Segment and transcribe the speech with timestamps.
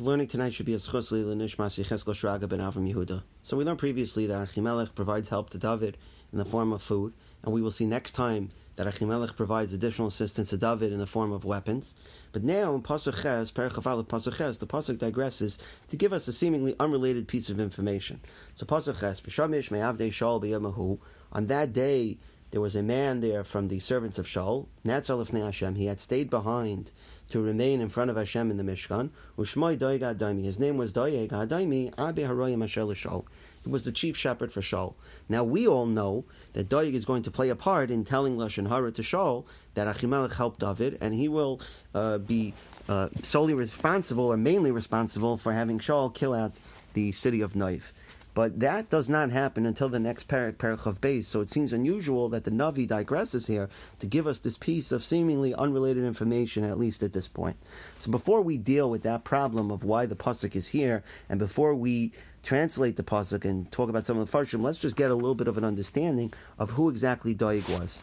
[0.00, 3.22] Learning tonight should be a schosli l'nishmas Yecheskel Shraga ben Avram Yehuda.
[3.42, 5.98] So we learned previously that Achimelech provides help to David
[6.32, 7.12] in the form of food,
[7.42, 11.06] and we will see next time that Achimelech provides additional assistance to David in the
[11.06, 11.94] form of weapons.
[12.32, 15.58] But now in Pasuk Ches, Perachavav Pasuk Ches, the Pasuk digresses
[15.88, 18.22] to give us a seemingly unrelated piece of information.
[18.54, 20.98] So Pasuk Ches, V'shamish me'avdei Shaul b'yamahu,
[21.30, 22.16] on that day
[22.52, 26.30] there was a man there from the servants of Shaul, Natzal Hashem, he had stayed
[26.30, 26.90] behind
[27.30, 29.10] to remain in front of Hashem in the Mishkan.
[29.38, 30.44] Ushmai Doeg Adaimi.
[30.44, 33.24] His name was Doeg Adaimi Abe Haroyim Shaul.
[33.62, 34.94] He was the chief shepherd for Shaul.
[35.28, 38.68] Now we all know that Doeg is going to play a part in telling Lashon
[38.68, 41.60] Hara to Shaul that Achimelech helped David, and he will
[41.94, 42.54] uh, be
[42.88, 46.58] uh, solely responsible or mainly responsible for having Shaul kill out
[46.94, 47.92] the city of Naif.
[48.32, 51.26] But that does not happen until the next parak, parak of base.
[51.26, 55.02] So it seems unusual that the Navi digresses here to give us this piece of
[55.02, 57.56] seemingly unrelated information, at least at this point.
[57.98, 61.74] So before we deal with that problem of why the pasuk is here, and before
[61.74, 62.12] we
[62.42, 65.34] translate the pasuk and talk about some of the farshim, let's just get a little
[65.34, 68.02] bit of an understanding of who exactly Doeg was.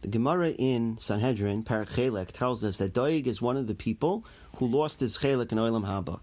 [0.00, 4.24] The Gemara in Sanhedrin, Parak Chelek, tells us that Doeg is one of the people
[4.56, 6.20] who lost his Chelek in Olam Haba.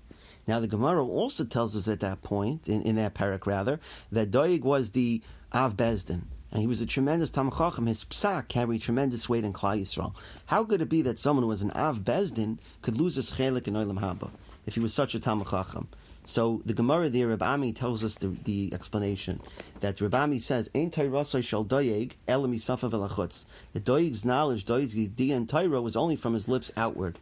[0.48, 3.80] Now the Gemara also tells us at that point, in, in that parak rather,
[4.12, 5.22] that Doeg was the
[5.54, 6.24] Av Bezdin.
[6.52, 7.88] And he was a tremendous Tamachachim.
[7.88, 10.14] His psak carried tremendous weight in Klal Yisrael.
[10.46, 13.68] How could it be that someone who was an Av Bezdin could lose his chelik
[13.68, 14.30] in Olam Haba
[14.66, 15.88] if he was such a Tamachachim?
[16.28, 19.42] So the Gemara there, Reb Ami tells us the, the explanation
[19.82, 24.96] that Reb Ami says, "Ein Tayrasai shel Doeg elam isafa velachutz." The Doeg's knowledge, Doeg's
[24.96, 27.20] idea and Tyra was only from his lips outward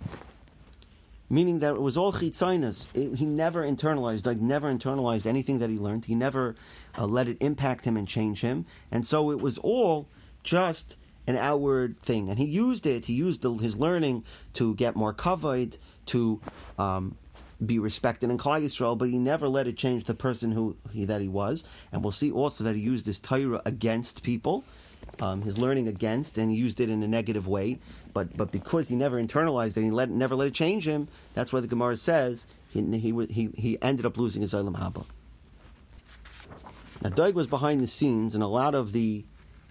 [1.30, 2.88] meaning that it was all chitzainas.
[2.94, 6.06] He never internalized, like never internalized anything that he learned.
[6.06, 6.56] He never
[6.98, 10.08] uh, let it impact him and change him, and so it was all
[10.44, 12.30] just an outward thing.
[12.30, 13.06] And he used it.
[13.06, 16.42] He used the, his learning to get more kavod, to
[16.78, 17.16] um,
[17.66, 21.06] be respected in Klal Yisrael, but he never let it change the person who he,
[21.06, 21.64] that he was.
[21.92, 24.64] And we'll see also that he used his Torah against people
[25.19, 27.79] um, his learning against, and he used it in a negative way.
[28.13, 31.07] But but because he never internalized it, he let never let it change him.
[31.34, 35.06] That's why the Gemara says he he he, he ended up losing his Olam Haba.
[37.02, 39.23] Now Doeg was behind the scenes, and a lot of the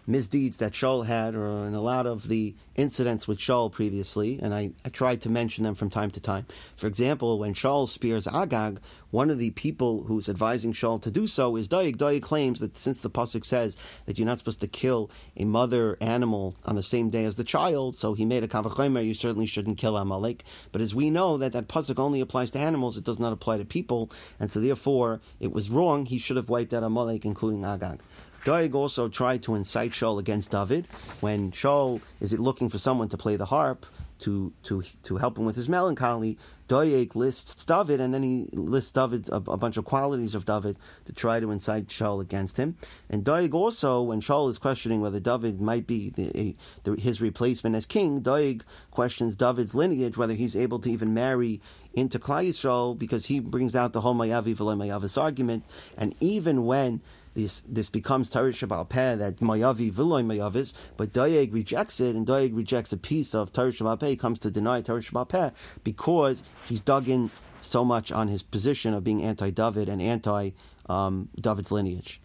[0.06, 4.54] misdeeds that Shaul had, or in a lot of the incidents with Shaul previously, and
[4.54, 6.46] I, I tried to mention them from time to time.
[6.76, 8.80] For example, when Shaul spears Agag,
[9.10, 11.98] one of the people who's advising Shaul to do so is Doeg.
[11.98, 13.76] Doeg claims that since the pasuk says
[14.06, 17.44] that you're not supposed to kill a mother animal on the same day as the
[17.44, 19.04] child, so he made a kavachomer.
[19.04, 20.44] You certainly shouldn't kill Amalek.
[20.72, 23.58] But as we know that that pasuk only applies to animals, it does not apply
[23.58, 26.06] to people, and so therefore it was wrong.
[26.06, 28.00] He should have wiped out Amalek, including Agag.
[28.44, 30.86] Doeg also tried to incite Shaul against David
[31.20, 33.86] when Shaul is looking for someone to play the harp
[34.22, 36.38] to to to help him with his melancholy.
[36.69, 40.78] Doeg lists David, and then he lists David a, a, bunch of qualities of David
[41.04, 42.76] to try to incite Shaul against him.
[43.10, 47.76] And Doeg also, when Shaul is questioning whether David might be the, the, his replacement
[47.76, 51.60] as king, Doeg questions David's lineage, whether he's able to even marry
[51.92, 55.64] into Klal Yisrael, because he brings out the whole Mayavi v'lo Mayavis argument.
[55.98, 57.02] And even when
[57.34, 62.26] this this becomes Torah Shabbal Peh that Mayavi Viloy Mayavis, but Doeg rejects it, and
[62.26, 64.09] Doeg rejects a piece of Torah Shabbal Peh.
[64.09, 65.50] He comes to deny Torah Shabbal Peh
[65.84, 70.50] because he's dug in so much on his position of being anti-David and anti
[70.88, 72.20] um, David's lineage.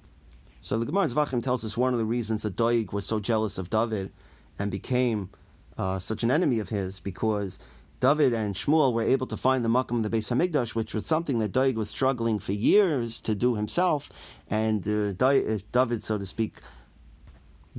[0.61, 3.57] So the Gemara Zvachim tells us one of the reasons that Doeg was so jealous
[3.57, 4.11] of David
[4.59, 5.29] and became
[5.77, 7.59] uh, such an enemy of his because
[7.99, 11.05] David and Shmuel were able to find the Makam of the Beis Hamikdash, which was
[11.05, 14.11] something that Doeg was struggling for years to do himself,
[14.49, 16.59] and uh, uh, David, so to speak,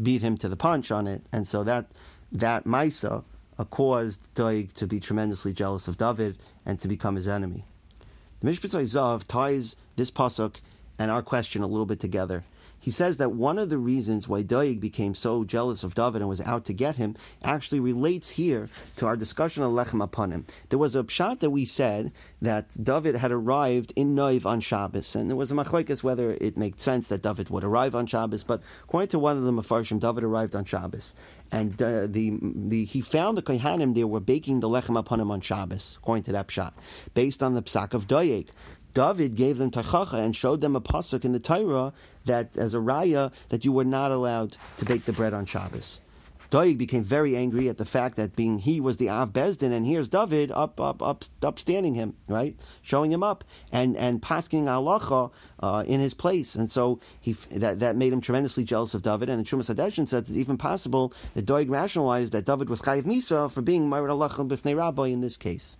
[0.00, 1.86] beat him to the punch on it, and so that
[2.32, 3.24] that Maisa
[3.58, 7.64] uh, caused Doeg to be tremendously jealous of David and to become his enemy.
[8.40, 10.56] The Mishpat Zav ties this pasuk
[10.98, 12.44] and our question a little bit together.
[12.80, 16.28] He says that one of the reasons why Doeg became so jealous of David and
[16.28, 20.48] was out to get him actually relates here to our discussion of Lechem Apanim.
[20.68, 25.14] There was a pshat that we said that David had arrived in Noiv on Shabbos,
[25.14, 28.44] and there was a machlekes whether it made sense that David would arrive on Shabbos,
[28.44, 31.14] but according to one of the Mefarshim, David arrived on Shabbos.
[31.50, 35.40] And uh, the, the he found the Kohanim there were baking the Lechem Apanim on
[35.40, 36.74] Shabbos, according to that pshat,
[37.14, 38.48] based on the psak of Doeg.
[38.94, 41.92] David gave them tachacha and showed them a pasuk in the Torah
[42.24, 46.00] that, as a raya, that you were not allowed to bake the bread on Shabbos.
[46.50, 49.86] Doeg became very angry at the fact that being he was the Av Bezdin, and
[49.86, 55.30] here's David up, up, up, upstanding him, right, showing him up and and pasking halacha
[55.60, 59.28] uh, in his place, and so he that that made him tremendously jealous of David.
[59.28, 63.02] And the Trumas Hadeshin said it's even possible that Doeg rationalized that David was chayiv
[63.02, 65.76] misa for being Marid halacha b'fnei Rabbi in this case.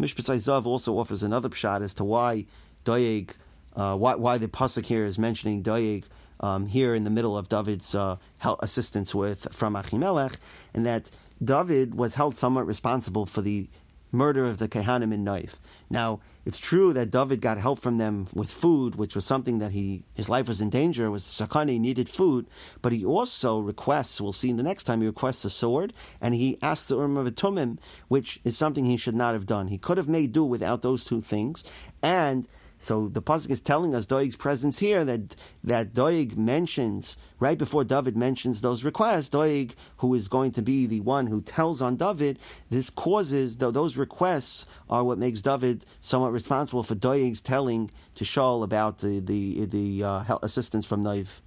[0.00, 2.46] Mishpat Zav also offers another pshat as to why
[2.84, 3.34] Doeg,
[3.76, 6.04] uh, why, why the pasuk here is mentioning Doeg
[6.40, 8.16] um, here in the middle of David's uh,
[8.60, 10.36] assistance with from Achimelech,
[10.72, 11.10] and that
[11.42, 13.68] David was held somewhat responsible for the
[14.12, 15.54] murder of the Kehanim in Naif.
[15.88, 19.72] Now, it's true that David got help from them with food, which was something that
[19.72, 22.46] he his life was in danger, was Sakani needed food,
[22.82, 26.34] but he also requests, we'll see in the next time, he requests a sword, and
[26.34, 27.78] he asks the Urim of Tumim,
[28.08, 29.68] which is something he should not have done.
[29.68, 31.62] He could have made do without those two things,
[32.02, 32.48] and
[32.82, 37.84] so the pasuk is telling us Doeg's presence here that that Doeg mentions right before
[37.84, 39.28] David mentions those requests.
[39.28, 42.38] Doeg, who is going to be the one who tells on David,
[42.70, 48.64] this causes those requests are what makes David somewhat responsible for Doeg's telling to Shaul
[48.64, 51.42] about the the the uh, assistance from Naiv.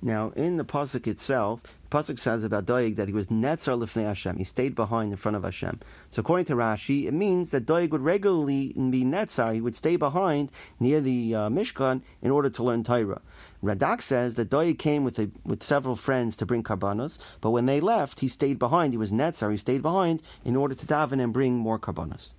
[0.00, 4.36] Now, in the pasuk itself, pasuk says about Doeg that he was netzar lifnei Hashem.
[4.36, 5.80] He stayed behind in front of Hashem.
[6.10, 9.54] So, according to Rashi, it means that Doeg would regularly be netzar.
[9.54, 10.50] He would stay behind
[10.80, 13.20] near the uh, Mishkan in order to learn Torah.
[13.62, 17.66] Radak says that Doeg came with a, with several friends to bring karbanos, but when
[17.66, 18.92] they left, he stayed behind.
[18.92, 19.50] He was netzar.
[19.50, 22.34] He stayed behind in order to daven and bring more karbanos.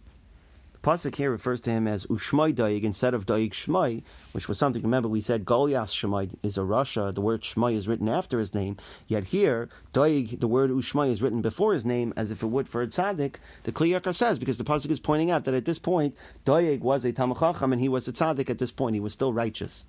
[0.81, 4.81] Pasuk here refers to him as Ushmai Daig instead of Daig Shmai, which was something,
[4.81, 8.53] remember we said Goliath Shmai is a Rasha, the word Shmai is written after his
[8.53, 12.47] name, yet here, Daig, the word Ushmai is written before his name, as if it
[12.47, 15.53] would for a tzaddik, the Kli Yakar says, because the Pasuk is pointing out that
[15.53, 16.15] at this point,
[16.45, 19.33] Daig was a Tamachacham and he was a tzaddik at this point, he was still
[19.33, 19.83] righteous.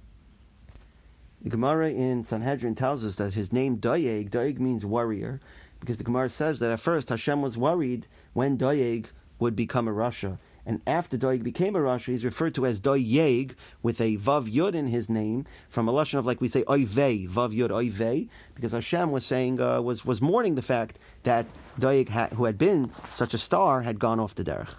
[1.40, 5.40] The Gemara in Sanhedrin tells us that his name Doeg, Doeg means warrior,
[5.78, 9.08] because the Gemara says that at first Hashem was worried when Doeg
[9.38, 13.54] would become a Rasha and after Doeg became a Rasha, he's referred to as Doeg
[13.82, 17.28] with a Vav Yud in his name, from a lashon of like we say Oivei,
[17.28, 21.46] Vav Yud Oivei, because Hashem was saying uh, was was mourning the fact that
[21.78, 24.74] Doeg, ha- who had been such a star, had gone off the derech.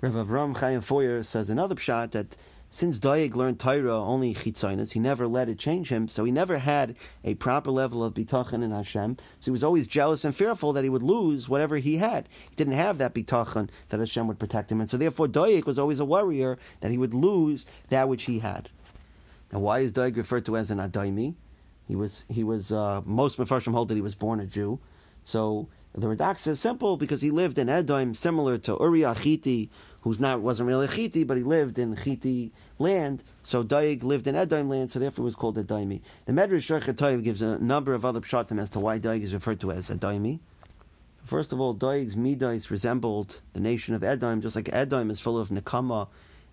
[0.00, 2.36] Rav Avram Chaim Feuer says another pshat that
[2.68, 6.58] since Doeg learned Torah only chitzainas, he never let it change him, so he never
[6.58, 9.16] had a proper level of bitachon in Hashem.
[9.40, 12.28] So he was always jealous and fearful that he would lose whatever he had.
[12.50, 15.78] He didn't have that bitachon that Hashem would protect him, and so therefore Doeg was
[15.78, 18.68] always a warrior that he would lose that which he had.
[19.52, 21.34] Now, why is Doeg referred to as an Adaimi?
[21.86, 24.80] He was he was uh, most Mefarshim hold that he was born a Jew,
[25.22, 29.70] so the Radak says simple because he lived in Edom, similar to Uriah Chiti,
[30.02, 33.24] who's not wasn't really Chiti, but he lived in Chiti land.
[33.42, 36.02] So Daig lived in Edom land, so therefore it was called Edomi.
[36.26, 39.58] The Medrash Shechet gives a number of other pshatim as to why Daig is referred
[39.60, 40.40] to as Edomi.
[41.24, 45.38] First of all, Daig's midais resembled the nation of Edom, just like Edom is full
[45.38, 46.08] of nekama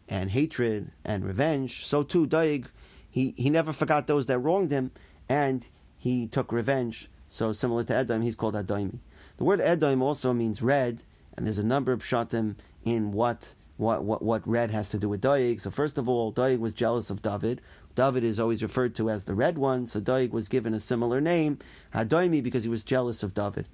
[0.07, 1.86] and hatred and revenge.
[1.86, 2.66] So too, Daig,
[3.10, 4.92] he, he never forgot those that wronged him,
[5.28, 5.68] and
[5.98, 7.10] he took revenge.
[7.28, 9.00] So similar to Edom, he's called Edomi.
[9.38, 11.03] The word Edom also means red,
[11.35, 15.09] and there's a number of pshatim in what what, what, what red has to do
[15.09, 15.59] with Doeg.
[15.59, 17.59] So first of all, Doeg was jealous of David.
[17.95, 21.19] David is always referred to as the red one, so Doeg was given a similar
[21.19, 21.57] name,
[21.94, 23.68] Hadoimi, because he was jealous of David.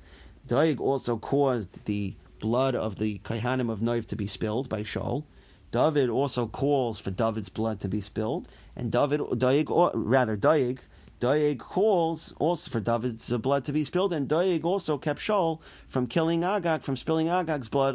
[0.47, 5.23] Doeg also caused the blood of the Kaihanim of Noiv to be spilled by Shaul.
[5.71, 10.79] David also calls for David's blood to be spilled, and David, Doeg, rather Doeg,
[11.19, 16.07] Doeg calls also for David's blood to be spilled, and Doeg also kept Shaul from
[16.07, 17.93] killing Agag, from spilling Agag's blood.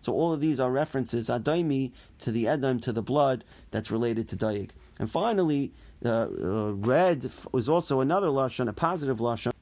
[0.00, 4.28] So all of these are references, Adoimi, to the Edom, to the blood that's related
[4.28, 4.70] to Doeg.
[4.98, 5.72] And finally,
[6.04, 9.52] uh, uh, red was also another lashon, a positive lashon,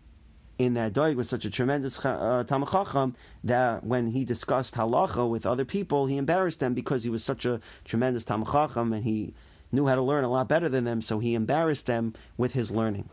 [0.59, 5.47] in that Doeg was such a tremendous uh, Tamachacham that when he discussed halacha with
[5.47, 9.33] other people, he embarrassed them because he was such a tremendous Tamachacham and he
[9.73, 12.71] knew how to learn a lot better than them, so he embarrassed them with his
[12.71, 13.09] learning.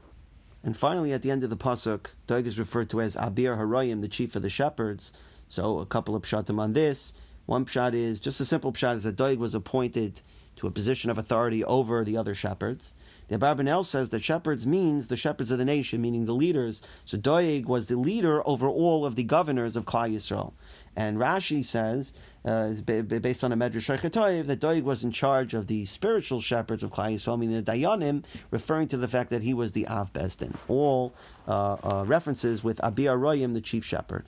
[0.63, 4.01] And finally, at the end of the pasuk, Doeg is referred to as Abir Harayim,
[4.01, 5.13] the chief of the shepherds.
[5.47, 7.13] So a couple of pshatim on this.
[7.45, 10.21] One pshat is just a simple pshat is that Doeg was appointed
[10.57, 12.93] to a position of authority over the other shepherds.
[13.27, 16.81] The Abarbanel says that shepherds means the shepherds of the nation, meaning the leaders.
[17.05, 20.53] So Doeg was the leader over all of the governors of Klal Yisrael.
[20.95, 22.13] And Rashi says,
[22.45, 26.41] uh, based on a Medrash Shocher Tov, that Doeg was in charge of the spiritual
[26.41, 29.87] shepherds of Klal Yisrael, meaning the Dayanim, referring to the fact that he was the
[29.87, 30.55] Av Besdin.
[30.67, 31.13] All
[31.47, 34.25] uh, uh, references with Abi Aroyim, the chief shepherd.